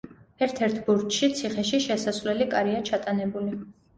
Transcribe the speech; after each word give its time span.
ერთ-ერთ 0.45 0.79
ბურჯში 0.87 1.29
ციხეში 1.41 1.81
შესასვლელი 1.85 2.47
კარია 2.53 2.83
ჩატანებული. 2.91 3.63